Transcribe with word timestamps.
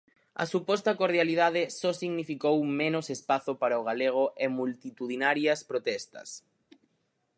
A 0.43 0.45
suposta 0.53 0.97
cordialidade 1.01 1.63
só 1.79 1.91
significou 2.01 2.55
menos 2.81 3.05
espazo 3.15 3.51
para 3.61 3.79
o 3.81 3.85
galego 3.89 4.25
e 4.43 4.45
multitudinarias 4.57 5.59
protestas. 5.71 6.29